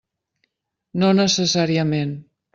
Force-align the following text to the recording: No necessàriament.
No 1.03 1.11
necessàriament. 1.19 2.17